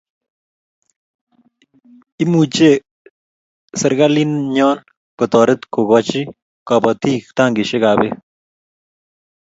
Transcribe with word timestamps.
Imuchi 2.23 2.69
serkalit 3.79 4.31
nyo 4.55 4.69
kotoret 5.17 5.61
kokoch 5.73 6.11
kobotik 6.67 7.21
tankisiekab 7.37 7.97
Bek 7.99 8.13